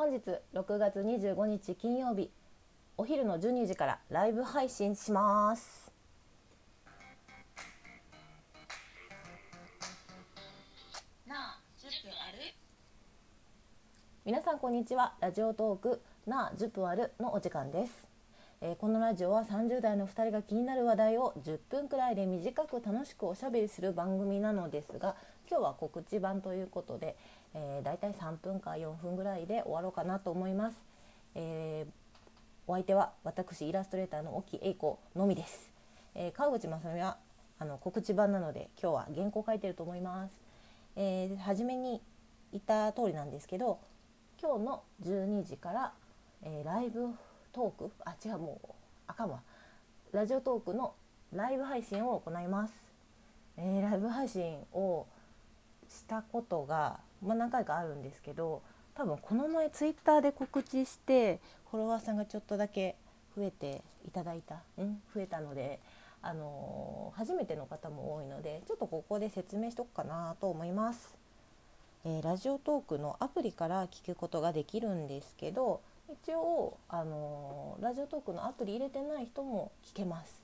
[0.00, 0.22] 本日
[0.54, 2.30] 6月25日金曜日。
[2.96, 5.92] お昼の12時からライブ配信します。
[11.28, 12.38] なあ10分ある？
[14.24, 15.12] 皆さんこんにちは。
[15.20, 17.92] ラジオトークなあ10分あるのお時間です、
[18.62, 25.14] えーこのラジオは30代の2人が気になる話題を10分くらいで短く楽しくおしゃべりする番組なのですが
[25.50, 27.16] 今日は告知版ということで、
[27.54, 30.76] えー、だいたい3分か4分ぐらいで終わろうかなと思います、
[31.34, 31.92] えー
[32.66, 35.72] お相手は私イラストレーターの沖英子のみです、
[36.14, 37.16] えー川口まさみは
[37.58, 40.32] あの告知版なので今日は原稿書いてると思います、
[40.94, 42.00] えー初めに
[42.52, 43.80] 言った通りなんですけど
[44.40, 45.92] 今日の12時から、
[46.42, 47.08] えーライブ
[47.52, 47.90] トーク？
[48.04, 48.68] あ違うもう
[49.08, 49.40] あかんわ。
[50.12, 50.94] ラジオトークの
[51.32, 52.74] ライブ配信を行います、
[53.56, 55.06] えーライブ配信を
[55.88, 58.62] したことが、まあ、何回かあるんですけど
[58.94, 62.96] 多分この前ツイッターで告知してフォロワーさんがちょっとだけ
[63.36, 65.78] 増えていただいた、うん、増えたので、
[66.22, 71.16] あのー初めての方も多いのでちょっとここで説明しとくかなと思います。
[72.04, 75.80] えーラジオトークのアプリから聞くことができるんですけど
[76.12, 80.40] 一応、あのーラジオトークのアプリ入れてない人も聞けます、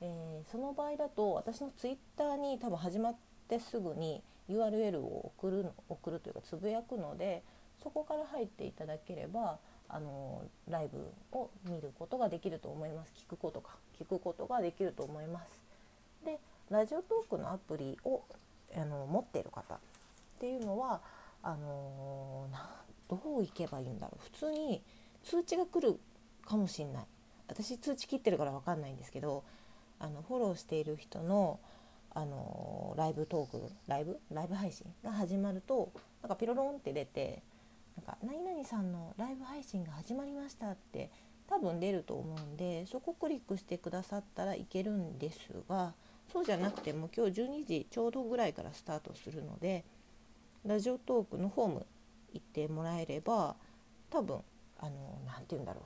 [0.00, 3.16] えーその場合だと私のツイッターに多分始まっ
[3.48, 7.42] てすぐに URL を送る送るというかつぶやくので
[7.82, 10.98] そこから入っていただければ、あのライブ
[11.32, 13.12] を見ることができると思います。
[13.16, 15.60] 聞くことか聞くことができると思います。
[16.24, 16.38] で
[16.70, 18.22] ラジオトークのアプリを
[18.76, 19.78] あの持っている方っ
[20.40, 21.00] ていうのは
[21.42, 22.68] あのな
[23.08, 24.24] どういけばいいんだろう。
[24.24, 24.82] 普通に
[25.24, 25.98] 通知が来る
[26.44, 27.06] かもしんない。
[27.46, 29.42] 私通知切ってるから分かんないんですけど
[29.98, 31.58] あのフォローしている人の、
[32.14, 35.92] あのライブトークライブライブ配信が始まると
[36.22, 37.42] なんかピロロンって出て
[37.96, 41.10] なんか何々さんのライブ配信が始まりましたって
[41.48, 45.94] 多分出ると思うんでそこクリックしてくださったらいけるんですが
[46.32, 49.84] そうじゃなくても今日12時ちょうどぐらいからスタートするので
[50.66, 51.86] ラジオトークのホーム
[52.32, 53.56] 行ってもらえれば
[54.10, 54.40] 多分
[54.78, 55.84] あのなんて言うんだろう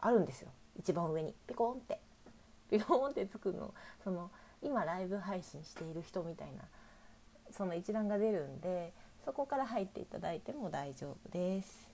[0.00, 0.48] あるんですよ。
[0.78, 1.34] 一番上に。
[1.46, 1.98] ピコンって。
[2.70, 3.72] ピコンってつくの。
[4.04, 4.30] その
[4.66, 6.64] 今ライブ配信している人みたいな
[7.52, 8.92] その一覧が出るんで
[9.24, 11.90] そこから入っていただいても大丈夫です。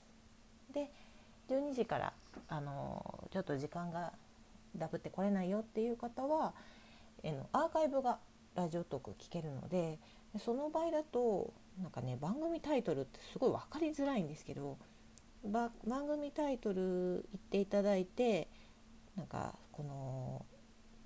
[0.72, 0.90] で
[1.48, 2.12] 12時から
[2.48, 4.12] あのちょっと時間が
[4.76, 6.54] ダブってこれないよっていう方は
[7.22, 8.18] えのアーカイブが
[8.54, 9.98] ラジオトーク聞けるので
[10.38, 14.78] その場合だとなんかね番組タイトルってすごい分かりづらいんですけど
[15.44, 15.70] 番
[16.08, 18.48] 組タイトル言っていただいて
[19.16, 20.46] なんかこの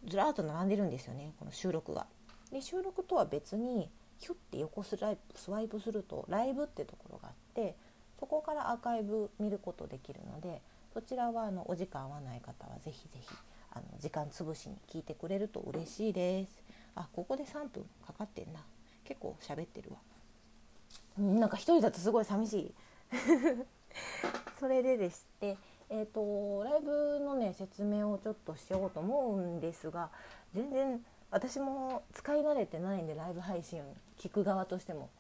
[0.07, 2.07] ずらーっと並んでるんですよねこの収録が。
[2.53, 7.75] で収録とは別にヒュッて横スライプスワイプするとライブってところがあって
[8.19, 10.63] そこからアーカイブ見ることできるので
[10.95, 13.29] そちらはあのお時間合わない方はぜひぜひ
[13.73, 16.63] あの時間つぶしに聞いてくれると嬉しいです。
[16.95, 18.61] あここで3分かかってんな
[19.05, 21.23] 結構喋ってるわ。
[21.23, 22.75] んなんか一人だとすごい寂しい。
[24.59, 25.59] それででして、
[25.89, 30.11] えー、とライブのね説明をちょっとしようと思うんですが
[30.55, 33.83] 全然私も使い慣れてないんでライブ配信
[34.19, 35.11] 聞く側としても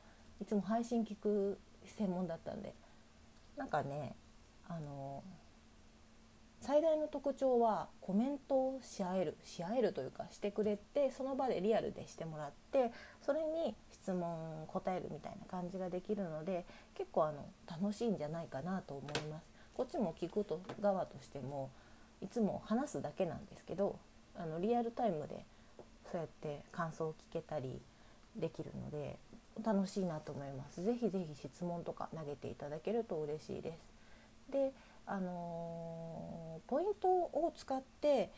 [0.40, 1.58] いつも配信聞く
[1.98, 2.74] 専門だったんで
[3.56, 4.14] なんかね
[4.68, 5.22] あの
[6.60, 12.90] 最大の特徴はコメントをし合えるし合えるというかしてくれてその場でリアルでしてもらって
[13.24, 19.55] それに質問答えるみたいな感じができるので結構あの楽しいんじゃないかなと思います。
[19.76, 21.70] こっちも聞くと側としても
[22.22, 23.98] いつも話すだけなんですけど
[24.34, 25.44] あのリアルタイムで
[26.10, 27.80] そうやって感想を聞けたり
[28.36, 29.16] できるので
[29.62, 30.82] 楽しいなと思います。
[30.82, 33.72] ぜひぜひ質問とか投げていただけると嬉しいで
[34.48, 34.52] す。
[34.52, 34.72] で、
[35.06, 38.30] あのーポイントを使って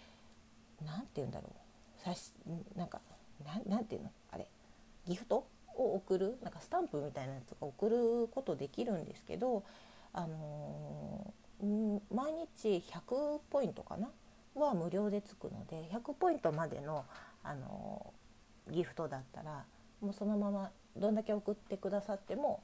[0.84, 2.32] なんて言うんだろうさし
[2.76, 3.00] なんか
[3.44, 4.10] なんなんていうの？
[4.32, 4.46] あれ
[5.06, 5.46] ギフト
[5.76, 6.36] を送る？
[6.42, 9.62] なんかスタンプみたいなやつが送ることできるんですけど、
[10.12, 14.08] あのー毎日100ポイントかな？
[14.54, 17.04] は無料でつくので100ポイントまでの、
[17.42, 19.64] あのーギフトだったら
[20.00, 22.62] もうそのままどんだけ送ってくださっても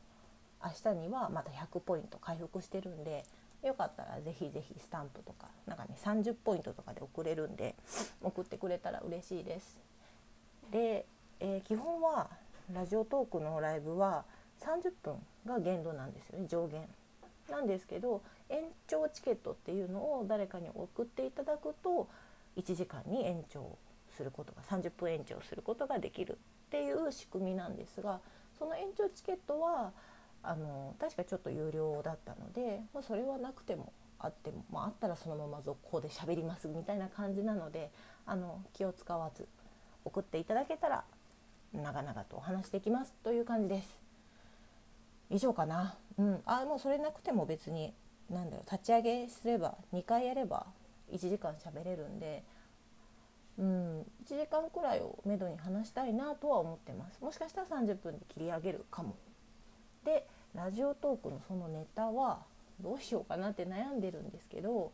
[0.62, 3.25] 明日にはまた100ポイント回復してるんで
[3.62, 7.75] よかったらぜひぜひスタンプとかなんかね30ポイントとかで送れるんで
[8.23, 9.81] 送ってくれたら嬉しいです。
[10.70, 11.06] で、
[11.40, 12.29] えー基本は
[12.73, 14.25] ラジオトークのライブは
[14.61, 15.17] 30分
[15.47, 16.87] が限度なんですよね上限。
[17.50, 22.08] なんですけど延長チケットっていうのを誰かに送っていただくと
[22.56, 23.76] 1時間に延長
[24.17, 28.20] することが30分延長することができるっていう仕組みなんですが
[28.58, 29.93] その延長チケットは
[30.43, 37.90] あの確かちょっと有料だったので、まあ、それはなくてもあっても、まあ、あったらそのまま続行で喋りますみたいな感じなので
[38.26, 39.47] あの気を使わず
[40.05, 41.05] 送っていただけたら
[41.73, 44.03] 長々とお話していきますという感じです。
[45.34, 47.92] 以上かな、うん、あもうそれなくても別に
[48.31, 50.66] 何だろう立ち上げすれば2回やれば
[51.12, 52.44] 1時間喋れるんで、
[53.58, 57.20] うん、1時間くらいをめどに話したいなとは思ってます。
[57.20, 59.16] もしかしたら30分で切り上げるかも。
[60.04, 62.44] でラジオトークのそのネタは
[62.80, 64.92] どうしようかなって悩んでるんですけど、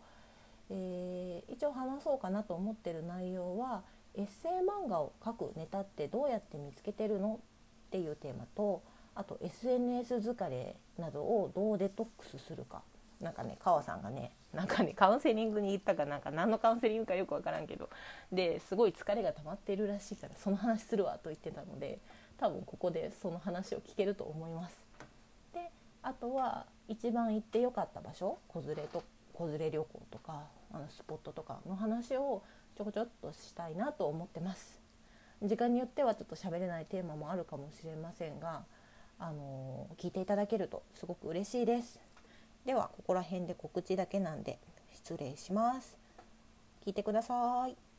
[0.71, 3.83] えー、一応話そうかなと思ってる内容は
[4.15, 4.53] エッセイ
[4.87, 7.41] 漫画を書くネタってどうやって見つけてるの
[7.89, 8.83] っていうテーマと
[9.21, 12.81] あと SNS 疲れなどをどうデトックスするか
[13.21, 17.91] なんかね川さんがねなんかねカウンセリングに行ったかなんか何のカウンセリングかよく分からんけど
[18.33, 21.99] ですごい疲れが溜まってるらしいからその話するわと言ってたので
[22.39, 24.75] 多分ここでその話を聞けると思います。
[25.53, 25.71] で
[26.03, 32.43] あとは一番行ってよかった場所子連れと子連れ旅行とかあのスポットとかの話を
[32.75, 34.81] ちょこちょっとしたいなと思ってます。
[35.43, 38.65] 時間によってはちょっと喋れないテーマもあるかもしれませんが、
[39.21, 42.01] あの聞いていただけるとすごく嬉しいです。
[42.65, 44.59] ではここら辺で告知だけなんで
[44.95, 45.97] 失礼します。
[46.85, 47.90] 聞いてください。